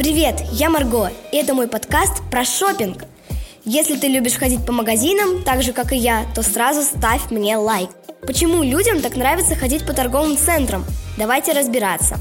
Привет, 0.00 0.40
я 0.52 0.70
Марго, 0.70 1.10
и 1.30 1.36
это 1.36 1.52
мой 1.52 1.68
подкаст 1.68 2.22
про 2.30 2.42
шопинг. 2.42 3.04
Если 3.66 3.98
ты 3.98 4.08
любишь 4.08 4.38
ходить 4.38 4.64
по 4.64 4.72
магазинам, 4.72 5.42
так 5.42 5.62
же 5.62 5.74
как 5.74 5.92
и 5.92 5.96
я, 5.96 6.24
то 6.34 6.42
сразу 6.42 6.80
ставь 6.80 7.30
мне 7.30 7.58
лайк. 7.58 7.90
Почему 8.22 8.62
людям 8.62 9.02
так 9.02 9.14
нравится 9.14 9.56
ходить 9.56 9.84
по 9.84 9.92
торговым 9.92 10.38
центрам? 10.38 10.86
Давайте 11.18 11.52
разбираться. 11.52 12.16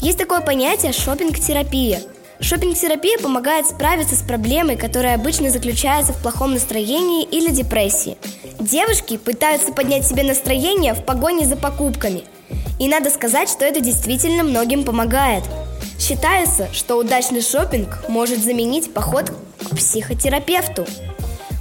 Есть 0.00 0.16
такое 0.16 0.40
понятие 0.40 0.92
шопинг-терапия. 0.92 2.00
Шопинг-терапия 2.40 3.18
помогает 3.18 3.66
справиться 3.66 4.16
с 4.16 4.22
проблемой, 4.22 4.76
которая 4.76 5.16
обычно 5.16 5.50
заключается 5.50 6.14
в 6.14 6.22
плохом 6.22 6.52
настроении 6.52 7.24
или 7.24 7.50
депрессии. 7.50 8.16
Девушки 8.58 9.18
пытаются 9.18 9.70
поднять 9.74 10.06
себе 10.06 10.22
настроение 10.22 10.94
в 10.94 11.04
погоне 11.04 11.44
за 11.44 11.56
покупками– 11.56 12.24
и 12.78 12.88
надо 12.88 13.10
сказать, 13.10 13.48
что 13.48 13.64
это 13.64 13.80
действительно 13.80 14.42
многим 14.42 14.84
помогает. 14.84 15.44
Считается, 15.98 16.68
что 16.72 16.96
удачный 16.96 17.40
шопинг 17.40 18.08
может 18.08 18.38
заменить 18.38 18.92
поход 18.92 19.32
к 19.58 19.76
психотерапевту. 19.76 20.86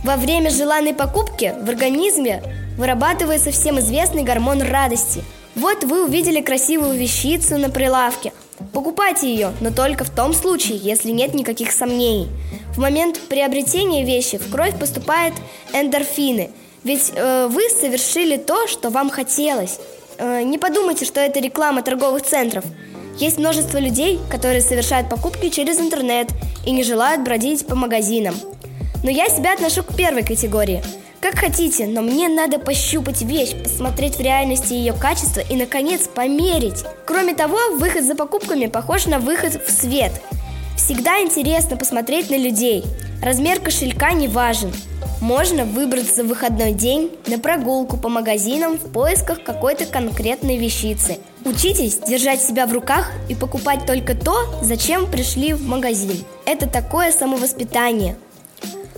Во 0.03 0.17
время 0.17 0.49
желанной 0.49 0.93
покупки 0.93 1.55
в 1.61 1.69
организме 1.69 2.43
вырабатывается 2.77 3.51
всем 3.51 3.79
известный 3.79 4.23
гормон 4.23 4.61
радости. 4.61 5.23
Вот 5.55 5.83
вы 5.85 6.05
увидели 6.05 6.41
красивую 6.41 6.97
вещицу 6.97 7.57
на 7.57 7.69
прилавке. 7.69 8.33
Покупайте 8.73 9.33
ее, 9.33 9.53
но 9.61 9.71
только 9.71 10.03
в 10.03 10.09
том 10.09 10.33
случае, 10.33 10.77
если 10.77 11.11
нет 11.11 11.33
никаких 11.33 11.71
сомнений. 11.71 12.27
В 12.75 12.79
момент 12.79 13.19
приобретения 13.29 14.03
вещи 14.03 14.37
в 14.37 14.51
кровь 14.51 14.77
поступают 14.77 15.33
эндорфины, 15.73 16.51
ведь 16.83 17.11
э, 17.15 17.47
вы 17.49 17.63
совершили 17.69 18.37
то, 18.37 18.67
что 18.67 18.89
вам 18.89 19.09
хотелось. 19.09 19.79
Э, 20.17 20.41
не 20.43 20.57
подумайте, 20.57 21.05
что 21.05 21.19
это 21.19 21.39
реклама 21.39 21.81
торговых 21.81 22.23
центров. 22.23 22.63
Есть 23.17 23.37
множество 23.37 23.77
людей, 23.77 24.19
которые 24.29 24.61
совершают 24.61 25.09
покупки 25.09 25.49
через 25.49 25.79
интернет 25.79 26.29
и 26.65 26.71
не 26.71 26.83
желают 26.83 27.23
бродить 27.23 27.65
по 27.65 27.75
магазинам. 27.75 28.35
Но 29.03 29.09
я 29.09 29.27
себя 29.27 29.53
отношу 29.53 29.83
к 29.83 29.95
первой 29.95 30.23
категории. 30.23 30.83
Как 31.21 31.39
хотите, 31.39 31.87
но 31.87 32.01
мне 32.01 32.27
надо 32.27 32.59
пощупать 32.59 33.21
вещь, 33.21 33.55
посмотреть 33.55 34.17
в 34.17 34.19
реальности 34.19 34.73
ее 34.73 34.93
качество 34.93 35.39
и, 35.39 35.55
наконец, 35.55 36.07
померить. 36.07 36.83
Кроме 37.05 37.33
того, 37.33 37.57
выход 37.77 38.03
за 38.03 38.15
покупками 38.15 38.67
похож 38.67 39.05
на 39.07 39.19
выход 39.19 39.59
в 39.65 39.71
свет. 39.71 40.11
Всегда 40.77 41.21
интересно 41.21 41.77
посмотреть 41.77 42.29
на 42.29 42.37
людей. 42.37 42.83
Размер 43.23 43.59
кошелька 43.59 44.11
не 44.11 44.27
важен. 44.27 44.71
Можно 45.25 45.65
выбраться 45.65 46.23
в 46.23 46.27
выходной 46.27 46.73
день 46.73 47.09
на 47.25 47.39
прогулку 47.39 47.97
по 47.97 48.09
магазинам 48.09 48.77
в 48.77 48.91
поисках 48.91 49.41
какой-то 49.41 49.87
конкретной 49.87 50.57
вещицы. 50.57 51.17
Учитесь 51.43 51.97
держать 51.97 52.43
себя 52.43 52.67
в 52.67 52.73
руках 52.73 53.11
и 53.27 53.33
покупать 53.33 53.87
только 53.87 54.13
то, 54.13 54.35
зачем 54.61 55.09
пришли 55.09 55.53
в 55.53 55.67
магазин. 55.67 56.23
Это 56.45 56.69
такое 56.69 57.11
самовоспитание. 57.11 58.17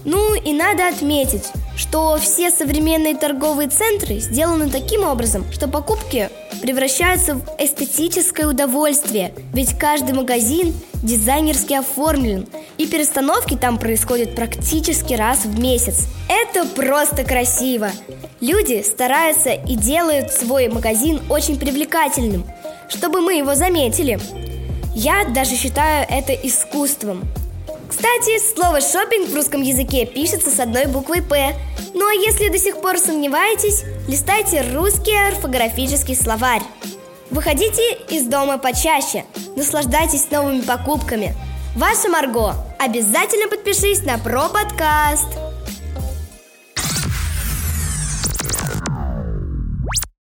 Ну 0.03 0.35
и 0.35 0.51
надо 0.51 0.89
отметить, 0.89 1.45
что 1.77 2.17
все 2.17 2.49
современные 2.49 3.15
торговые 3.15 3.69
центры 3.69 4.19
сделаны 4.19 4.69
таким 4.69 5.03
образом, 5.03 5.45
что 5.51 5.67
покупки 5.67 6.29
превращаются 6.61 7.35
в 7.35 7.43
эстетическое 7.59 8.47
удовольствие, 8.47 9.33
ведь 9.53 9.77
каждый 9.77 10.15
магазин 10.15 10.73
дизайнерски 11.03 11.73
оформлен, 11.73 12.47
и 12.77 12.87
перестановки 12.87 13.55
там 13.55 13.77
происходят 13.77 14.35
практически 14.35 15.13
раз 15.13 15.45
в 15.45 15.59
месяц. 15.59 16.07
Это 16.27 16.67
просто 16.67 17.23
красиво! 17.23 17.91
Люди 18.41 18.83
стараются 18.83 19.51
и 19.51 19.75
делают 19.75 20.31
свой 20.31 20.67
магазин 20.69 21.21
очень 21.29 21.59
привлекательным, 21.59 22.45
чтобы 22.89 23.21
мы 23.21 23.35
его 23.35 23.53
заметили. 23.55 24.19
Я 24.95 25.25
даже 25.25 25.55
считаю 25.55 26.07
это 26.09 26.33
искусством. 26.33 27.23
Кстати, 27.89 28.39
слово 28.53 28.81
шопинг 28.81 29.29
в 29.29 29.35
русском 29.35 29.61
языке 29.61 30.05
пишется 30.05 30.49
с 30.49 30.59
одной 30.59 30.87
буквой 30.87 31.21
«П». 31.21 31.55
Ну 31.93 32.07
а 32.07 32.13
если 32.13 32.49
до 32.49 32.59
сих 32.59 32.81
пор 32.81 32.97
сомневаетесь, 32.97 33.83
листайте 34.07 34.61
русский 34.73 35.15
орфографический 35.15 36.15
словарь. 36.15 36.63
Выходите 37.31 37.97
из 38.09 38.23
дома 38.23 38.57
почаще, 38.57 39.25
наслаждайтесь 39.55 40.29
новыми 40.31 40.61
покупками. 40.61 41.33
Ваша 41.75 42.09
Марго, 42.09 42.55
обязательно 42.79 43.47
подпишись 43.49 44.03
на 44.03 44.17
Про 44.17 44.49
подкаст. 44.49 45.46